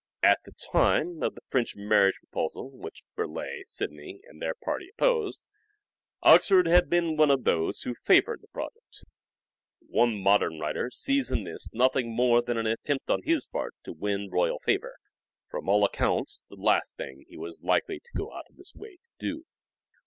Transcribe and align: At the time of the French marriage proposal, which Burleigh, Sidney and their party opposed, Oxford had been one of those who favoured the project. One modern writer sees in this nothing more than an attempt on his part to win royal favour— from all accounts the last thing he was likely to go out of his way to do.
At 0.23 0.39
the 0.45 0.53
time 0.73 1.21
of 1.21 1.35
the 1.35 1.41
French 1.47 1.75
marriage 1.75 2.17
proposal, 2.17 2.71
which 2.71 3.03
Burleigh, 3.15 3.61
Sidney 3.67 4.19
and 4.27 4.41
their 4.41 4.55
party 4.55 4.89
opposed, 4.97 5.45
Oxford 6.23 6.65
had 6.65 6.89
been 6.89 7.15
one 7.17 7.29
of 7.29 7.43
those 7.43 7.81
who 7.81 7.93
favoured 7.93 8.41
the 8.41 8.47
project. 8.47 9.03
One 9.79 10.19
modern 10.19 10.59
writer 10.59 10.89
sees 10.89 11.31
in 11.31 11.43
this 11.43 11.69
nothing 11.71 12.15
more 12.15 12.41
than 12.41 12.57
an 12.57 12.65
attempt 12.65 13.11
on 13.11 13.21
his 13.21 13.45
part 13.45 13.75
to 13.83 13.93
win 13.93 14.31
royal 14.31 14.57
favour— 14.57 14.95
from 15.51 15.69
all 15.69 15.85
accounts 15.85 16.41
the 16.49 16.55
last 16.55 16.95
thing 16.97 17.25
he 17.27 17.37
was 17.37 17.61
likely 17.61 17.99
to 17.99 18.17
go 18.17 18.33
out 18.33 18.45
of 18.49 18.55
his 18.55 18.73
way 18.73 18.97
to 19.03 19.09
do. 19.19 19.45